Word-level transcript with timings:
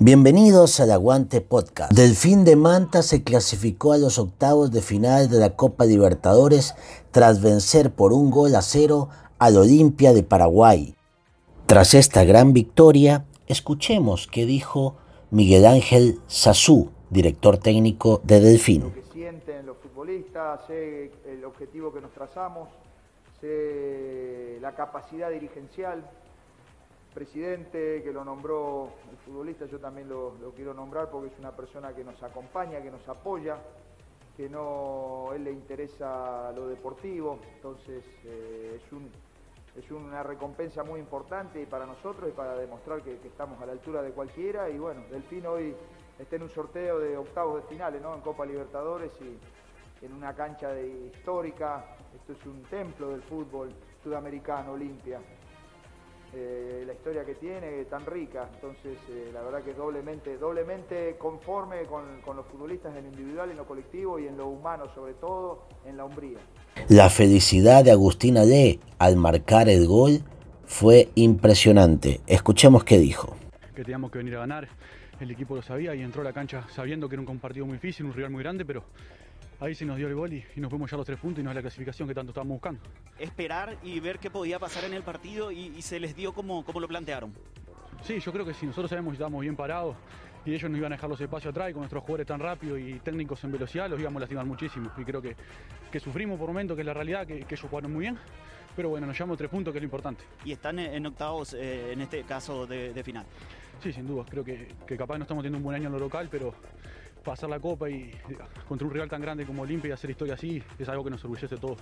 Bienvenidos 0.00 0.78
al 0.78 0.92
Aguante 0.92 1.40
Podcast. 1.40 1.90
Delfín 1.90 2.44
de 2.44 2.54
Manta 2.54 3.02
se 3.02 3.24
clasificó 3.24 3.92
a 3.92 3.98
los 3.98 4.20
octavos 4.20 4.70
de 4.70 4.80
final 4.80 5.28
de 5.28 5.40
la 5.40 5.56
Copa 5.56 5.86
Libertadores 5.86 6.76
tras 7.10 7.42
vencer 7.42 7.90
por 7.90 8.12
un 8.12 8.30
gol 8.30 8.54
a 8.54 8.62
cero 8.62 9.08
al 9.40 9.56
Olimpia 9.56 10.12
de 10.12 10.22
Paraguay. 10.22 10.94
Tras 11.66 11.94
esta 11.94 12.22
gran 12.22 12.52
victoria, 12.52 13.26
escuchemos 13.48 14.28
qué 14.28 14.46
dijo 14.46 14.94
Miguel 15.32 15.66
Ángel 15.66 16.20
Sazú, 16.28 16.92
director 17.10 17.58
técnico 17.58 18.20
de 18.22 18.38
Delfín. 18.40 18.82
Lo 18.82 18.94
que 18.94 19.02
sienten 19.12 19.66
los 19.66 19.78
futbolistas, 19.78 20.60
sé 20.68 21.10
el 21.26 21.44
objetivo 21.44 21.92
que 21.92 22.00
nos 22.00 22.12
trazamos, 22.12 22.68
sé 23.40 24.58
la 24.60 24.76
capacidad 24.76 25.28
dirigencial, 25.28 26.08
presidente 27.18 28.00
que 28.04 28.12
lo 28.12 28.24
nombró 28.24 28.92
el 29.10 29.16
futbolista, 29.16 29.66
yo 29.66 29.80
también 29.80 30.08
lo, 30.08 30.34
quiero 30.54 30.72
nombrar 30.72 31.10
porque 31.10 31.26
es 31.26 31.38
una 31.40 31.50
persona 31.50 31.92
que 31.92 32.04
nos 32.04 32.22
acompaña, 32.22 32.80
que 32.80 32.92
nos 32.92 33.08
apoya, 33.08 33.58
que 34.36 34.48
no 34.48 35.30
él 35.34 35.42
le 35.42 35.50
interesa 35.50 36.52
lo 36.52 36.68
deportivo, 36.68 37.40
entonces 37.56 38.04
eh, 38.24 38.80
es, 38.80 38.92
un, 38.92 39.10
es 39.74 39.90
una 39.90 40.22
recompensa 40.22 40.84
muy 40.84 41.00
importante 41.00 41.66
para 41.66 41.86
nosotros 41.86 42.30
y 42.30 42.32
para 42.32 42.54
demostrar 42.54 43.02
que, 43.02 43.14
estamos 43.14 43.60
a 43.60 43.66
la 43.66 43.72
altura 43.72 44.00
de 44.00 44.12
cualquiera 44.12 44.70
y 44.70 44.78
bueno, 44.78 45.02
Delfín 45.10 45.44
hoy 45.46 45.74
está 46.20 46.36
en 46.36 46.44
un 46.44 46.50
sorteo 46.50 47.00
de 47.00 47.16
octavos 47.16 47.62
de 47.62 47.68
finales, 47.68 48.00
¿no? 48.00 48.14
En 48.14 48.20
Copa 48.20 48.46
Libertadores 48.46 49.10
y 49.20 50.06
en 50.06 50.12
una 50.12 50.36
cancha 50.36 50.80
histórica, 50.80 51.96
esto 52.14 52.32
es 52.32 52.46
un 52.46 52.62
templo 52.62 53.08
del 53.08 53.22
fútbol 53.22 53.74
sudamericano, 54.04 54.74
Olimpia. 54.74 55.20
Eh, 56.34 56.84
la 56.86 56.92
historia 56.92 57.24
que 57.24 57.34
tiene, 57.34 57.84
tan 57.86 58.04
rica. 58.04 58.48
Entonces, 58.54 58.98
eh, 59.10 59.30
la 59.32 59.40
verdad 59.42 59.62
que 59.62 59.72
doblemente, 59.72 60.36
doblemente 60.36 61.16
conforme 61.18 61.84
con, 61.84 62.36
los 62.36 62.46
futbolistas 62.46 62.94
en 62.96 63.04
lo 63.04 63.08
individual, 63.10 63.50
en 63.50 63.56
lo 63.56 63.66
colectivo 63.66 64.18
y 64.18 64.26
en 64.26 64.36
lo 64.36 64.48
humano, 64.48 64.84
sobre 64.94 65.14
todo, 65.14 65.64
en 65.86 65.96
la 65.96 66.04
hombría. 66.04 66.38
La 66.88 67.08
felicidad 67.08 67.82
de 67.82 67.92
Agustina 67.92 68.44
D 68.44 68.78
al 68.98 69.16
marcar 69.16 69.70
el 69.70 69.86
gol 69.86 70.20
fue 70.66 71.08
impresionante. 71.14 72.20
Escuchemos 72.26 72.84
qué 72.84 72.98
dijo. 72.98 73.34
Que 73.74 73.82
teníamos 73.82 74.10
que 74.10 74.18
venir 74.18 74.36
a 74.36 74.40
ganar, 74.40 74.68
el 75.20 75.30
equipo 75.30 75.56
lo 75.56 75.62
sabía 75.62 75.94
y 75.94 76.02
entró 76.02 76.20
a 76.20 76.24
la 76.24 76.34
cancha 76.34 76.66
sabiendo 76.68 77.08
que 77.08 77.14
era 77.14 77.22
un 77.22 77.38
partido 77.38 77.64
muy 77.64 77.74
difícil, 77.74 78.04
un 78.04 78.12
rival 78.12 78.30
muy 78.30 78.42
grande, 78.42 78.66
pero 78.66 78.84
ahí 79.60 79.74
se 79.74 79.84
nos 79.84 79.96
dio 79.96 80.08
el 80.08 80.14
gol 80.14 80.32
y, 80.32 80.44
nos 80.56 80.70
fuimos 80.70 80.90
ya 80.90 80.96
los 80.96 81.06
tres 81.06 81.18
puntos 81.18 81.40
y 81.40 81.44
no 81.44 81.50
es 81.50 81.56
la 81.56 81.62
clasificación 81.62 82.08
que 82.08 82.14
tanto 82.14 82.30
estábamos 82.30 82.56
buscando. 82.56 82.80
Esperar 83.18 83.76
y 83.82 84.00
ver 84.00 84.18
qué 84.18 84.30
podía 84.30 84.58
pasar 84.58 84.84
en 84.84 84.94
el 84.94 85.02
partido 85.02 85.50
y, 85.50 85.80
se 85.82 86.00
les 86.00 86.14
dio 86.14 86.32
como, 86.32 86.64
como 86.64 86.80
lo 86.80 86.88
plantearon. 86.88 87.32
Sí, 88.02 88.20
yo 88.20 88.32
creo 88.32 88.44
que 88.44 88.54
sí, 88.54 88.66
nosotros 88.66 88.90
sabemos 88.90 89.12
que 89.12 89.14
estábamos 89.14 89.40
bien 89.40 89.56
parados 89.56 89.96
y 90.44 90.54
ellos 90.54 90.70
nos 90.70 90.78
iban 90.78 90.92
a 90.92 90.96
dejar 90.96 91.10
los 91.10 91.20
espacios 91.20 91.50
atrás 91.50 91.70
y 91.70 91.72
con 91.72 91.80
nuestros 91.80 92.02
jugadores 92.02 92.26
tan 92.26 92.40
rápidos 92.40 92.78
y 92.78 92.94
técnicos 93.00 93.42
en 93.44 93.52
velocidad 93.52 93.90
los 93.90 94.00
íbamos 94.00 94.18
a 94.18 94.20
lastimar 94.20 94.46
muchísimo. 94.46 94.90
Y 94.96 95.04
creo 95.04 95.20
que, 95.20 95.36
que 95.90 96.00
sufrimos 96.00 96.38
por 96.38 96.48
momentos, 96.48 96.76
que 96.76 96.82
es 96.82 96.86
la 96.86 96.94
realidad, 96.94 97.26
que, 97.26 97.38
ellos 97.38 97.60
jugaron 97.60 97.92
muy 97.92 98.02
bien. 98.02 98.18
Pero 98.76 98.90
bueno, 98.90 99.08
nos 99.08 99.16
llevamos 99.16 99.36
tres 99.36 99.50
puntos, 99.50 99.72
que 99.72 99.78
es 99.78 99.82
lo 99.82 99.86
importante. 99.86 100.22
Y 100.44 100.52
están 100.52 100.78
en 100.78 101.04
octavos, 101.04 101.52
eh, 101.54 101.92
en 101.92 102.00
este 102.00 102.22
caso, 102.22 102.64
de, 102.64 103.02
final. 103.02 103.26
Sí, 103.82 103.92
sin 103.92 104.06
duda. 104.06 104.24
Creo 104.28 104.44
que, 104.44 104.68
que 104.86 104.96
capaz 104.96 105.18
no 105.18 105.24
estamos 105.24 105.42
teniendo 105.42 105.58
un 105.58 105.64
buen 105.64 105.74
año 105.74 105.86
en 105.86 105.92
lo 105.92 105.98
local, 105.98 106.28
pero 106.30 106.54
pasar 107.28 107.50
la 107.50 107.60
copa 107.60 107.90
y 107.90 108.10
contra 108.66 108.86
un 108.86 108.92
rival 108.92 109.10
tan 109.10 109.20
grande 109.20 109.44
como 109.44 109.62
Olimpia 109.62 109.90
y 109.90 109.92
hacer 109.92 110.10
historia 110.10 110.34
así 110.34 110.62
es 110.78 110.88
algo 110.88 111.04
que 111.04 111.10
nos 111.10 111.22
orgullece 111.24 111.54
a 111.54 111.58
todos. 111.58 111.78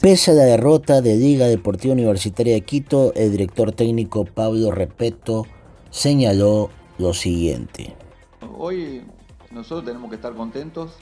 Pese 0.00 0.30
a 0.30 0.34
la 0.34 0.44
derrota 0.44 1.02
de 1.02 1.14
Liga 1.16 1.46
Deportiva 1.46 1.92
Universitaria 1.92 2.54
de 2.54 2.62
Quito, 2.62 3.12
el 3.14 3.32
director 3.32 3.72
técnico 3.72 4.24
Pablo 4.24 4.70
Repeto 4.70 5.46
señaló 5.90 6.70
lo 6.98 7.12
siguiente. 7.12 7.94
Hoy 8.56 9.02
nosotros 9.50 9.84
tenemos 9.84 10.08
que 10.08 10.16
estar 10.16 10.32
contentos, 10.32 10.92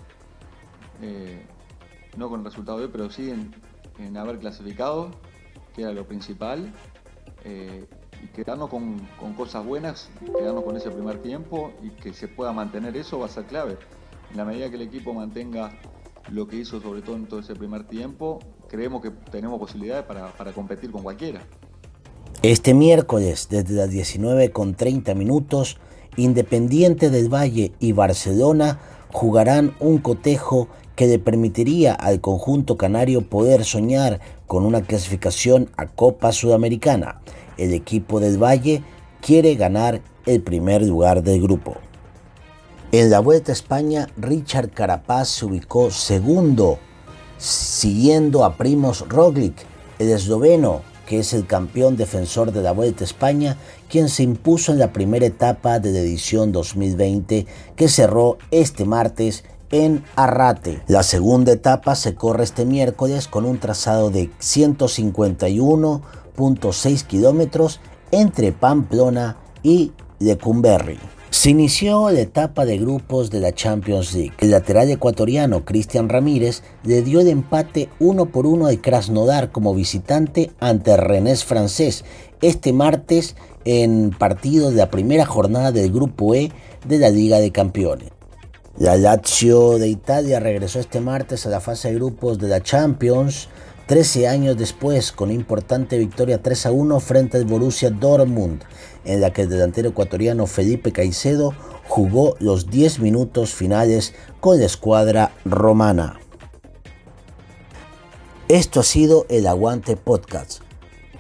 eh, 1.01 1.47
no 2.17 2.29
con 2.29 2.41
el 2.41 2.47
resultado 2.47 2.79
de 2.79 2.87
hoy, 2.87 2.91
pero 2.91 3.09
sí 3.11 3.31
en, 3.31 4.17
haber 4.17 4.39
clasificado, 4.39 5.13
que 5.77 5.83
era 5.83 5.93
lo 5.93 6.07
principal. 6.07 6.73
Eh, 7.45 7.87
y 8.23 8.27
quedarnos 8.29 8.69
con, 8.69 9.01
cosas 9.37 9.65
buenas, 9.65 10.11
quedarnos 10.39 10.65
con 10.65 10.77
ese 10.77 10.91
primer 10.91 11.23
tiempo 11.23 11.73
y 11.83 11.91
que 11.91 12.13
se 12.13 12.29
pueda 12.29 12.53
mantener 12.53 12.97
eso 12.97 13.19
va 13.19 13.27
a 13.27 13.29
ser 13.29 13.45
clave. 13.45 13.79
En 14.31 14.37
la 14.37 14.45
medida 14.45 14.69
que 14.71 14.77
el 14.77 14.83
equipo 14.83 15.13
mantenga 15.13 15.73
lo 16.31 16.47
que 16.47 16.57
hizo 16.57 16.81
sobre 16.81 17.03
todo 17.03 17.17
en 17.17 17.27
todo 17.27 17.41
ese 17.41 17.55
primer 17.55 17.85
tiempo, 17.85 18.39
creemos 18.69 19.03
que 19.03 19.11
tenemos 19.11 19.59
posibilidades 19.59 20.05
para, 20.05 20.53
competir 20.53 20.91
con 20.91 21.03
cualquiera. 21.03 21.43
Este 22.43 22.75
miércoles, 22.75 23.49
desde 23.51 23.75
las 23.75 23.91
19.30 23.91 25.15
minutos, 25.15 25.79
Independiente 26.17 27.09
del 27.09 27.33
Valle 27.33 27.73
y 27.79 27.93
Barcelona 27.93 28.81
jugarán 29.13 29.75
un 29.79 29.99
cotejo 29.99 30.69
que 30.97 31.07
le 31.07 31.19
permitiría 31.19 31.95
al 31.95 32.21
conjunto 32.21 32.77
canario 32.77 33.23
poder 33.23 33.65
soñar 33.65 34.21
con 34.47 34.67
una 34.67 34.83
clasificación 34.83 35.71
a 35.77 35.87
Copa 35.87 36.33
Sudamericana 36.33 37.21
el 37.61 37.75
equipo 37.75 38.21
del 38.21 38.43
Valle 38.43 38.83
quiere 39.21 39.55
ganar 39.55 40.01
el 40.27 40.43
primer 40.43 40.83
lugar 40.83 41.23
del 41.23 41.43
grupo. 41.43 41.77
En 42.93 43.11
la 43.11 43.21
Vuelta 43.21 43.53
a 43.53 43.55
España, 43.55 44.09
Richard 44.17 44.71
Carapaz 44.71 45.29
se 45.29 45.45
ubicó 45.45 45.91
segundo, 45.91 46.79
siguiendo 47.39 48.45
a 48.45 48.57
Primos 48.57 49.09
Roglic, 49.09 49.55
el 49.99 50.09
esloveno, 50.09 50.81
que 51.07 51.21
es 51.21 51.33
el 51.33 51.47
campeón 51.47 51.97
defensor 51.97 52.51
de 52.53 52.63
la 52.63 52.73
Vuelta 52.73 53.05
a 53.05 53.07
España, 53.07 53.57
quien 53.89 54.09
se 54.09 54.23
impuso 54.23 54.73
en 54.73 54.79
la 54.79 54.93
primera 54.93 55.27
etapa 55.27 55.79
de 55.79 55.93
la 55.93 55.99
edición 55.99 56.51
2020 56.53 57.47
que 57.77 57.89
cerró 57.89 58.39
este 58.51 58.85
martes 58.85 59.45
en 59.71 60.03
Arrate. 60.17 60.83
La 60.89 61.03
segunda 61.03 61.53
etapa 61.53 61.95
se 61.95 62.15
corre 62.15 62.45
este 62.45 62.65
miércoles 62.65 63.29
con 63.29 63.45
un 63.45 63.59
trazado 63.59 64.11
de 64.11 64.31
151 64.39 66.03
6 66.73 67.05
kilómetros 67.05 67.81
entre 68.11 68.53
Pamplona 68.53 69.37
y. 69.63 69.93
Se 71.31 71.51
inició 71.51 72.11
la 72.11 72.21
etapa 72.21 72.67
de 72.67 72.77
grupos 72.77 73.31
de 73.31 73.41
la 73.41 73.55
Champions 73.55 74.13
League. 74.13 74.33
El 74.39 74.51
lateral 74.51 74.91
ecuatoriano 74.91 75.65
Cristian 75.65 76.09
Ramírez 76.09 76.63
le 76.85 77.01
dio 77.03 77.21
el 77.21 77.29
empate 77.29 77.89
1 78.01 78.27
por 78.27 78.47
1 78.47 78.67
al 78.67 78.81
Krasnodar 78.81 79.51
como 79.51 79.75
visitante 79.75 80.51
ante 80.61 80.97
Rennes 80.97 81.45
francés 81.45 82.05
este 82.43 82.73
martes 82.73 83.37
en 83.65 84.11
partido 84.11 84.71
de 84.71 84.77
la 84.77 84.91
primera 84.91 85.25
jornada 85.25 85.73
del 85.73 85.91
grupo 85.91 86.35
E 86.35 86.53
de 86.87 86.99
la 86.99 87.09
Liga 87.09 87.39
de 87.39 87.53
Campeones. 87.53 88.11
La 88.79 88.97
Lazio 88.97 89.79
de 89.79 89.89
Italia 89.89 90.41
regresó 90.41 90.81
este 90.81 91.01
martes 91.01 91.47
a 91.47 91.51
la 91.51 91.61
fase 91.61 91.89
de 91.89 91.95
grupos 91.95 92.39
de 92.39 92.49
la 92.49 92.63
Champions 92.63 93.49
13 93.91 94.29
años 94.29 94.57
después, 94.57 95.11
con 95.11 95.33
importante 95.33 95.99
victoria 95.99 96.41
3 96.41 96.67
a 96.67 96.71
1 96.71 97.01
frente 97.01 97.39
al 97.39 97.45
Borussia 97.45 97.91
Dortmund, 97.91 98.63
en 99.05 99.21
la 99.21 99.33
que 99.33 99.43
el 99.43 99.49
delantero 99.49 99.89
ecuatoriano 99.89 100.47
Felipe 100.47 100.93
Caicedo 100.93 101.55
jugó 101.89 102.37
los 102.39 102.71
10 102.71 103.01
minutos 103.01 103.53
finales 103.53 104.15
con 104.39 104.61
la 104.61 104.67
escuadra 104.67 105.33
romana. 105.45 106.21
Esto 108.47 108.79
ha 108.79 108.85
sido 108.85 109.27
el 109.29 109.49
Aguante 109.49 109.97
Podcast. 109.97 110.61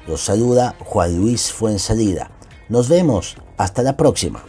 Los 0.06 0.20
saluda 0.20 0.76
Juan 0.78 1.16
Luis 1.16 1.52
Fuensalida. 1.52 2.30
Nos 2.68 2.88
vemos. 2.88 3.36
Hasta 3.56 3.82
la 3.82 3.96
próxima. 3.96 4.44